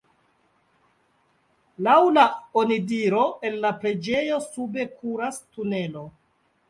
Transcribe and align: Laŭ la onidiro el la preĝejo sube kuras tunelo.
Laŭ 1.87 1.97
la 2.17 2.23
onidiro 2.61 3.21
el 3.51 3.59
la 3.67 3.71
preĝejo 3.85 4.43
sube 4.47 4.87
kuras 4.95 5.39
tunelo. 5.45 6.05